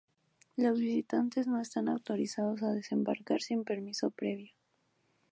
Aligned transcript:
Los 0.55 0.79
visitantes 0.79 1.45
no 1.45 1.61
están 1.61 1.87
autorizados 1.87 2.63
a 2.63 2.71
desembarcar 2.71 3.39
sin 3.41 3.63
permiso 3.63 4.09
previo. 4.09 4.49